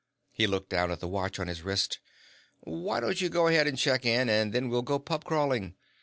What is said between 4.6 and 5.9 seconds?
we'll go pub crawling.